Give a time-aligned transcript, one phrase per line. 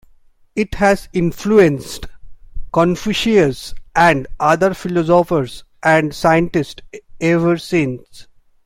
[0.55, 2.07] It has influenced
[2.73, 6.81] Confucians and other philosophers and scientists
[7.19, 8.25] ever since.